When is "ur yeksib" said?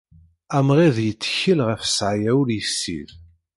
2.41-3.09